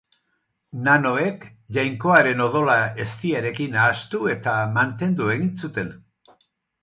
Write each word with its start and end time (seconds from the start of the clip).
Nanoek, 0.85 1.43
jainkoaren 1.75 2.41
odola 2.45 2.77
eztiarekin 3.05 3.77
nahastu 3.79 4.23
eta 4.33 4.55
mantendu 4.79 5.31
egin 5.37 5.55
zuten. 5.67 5.93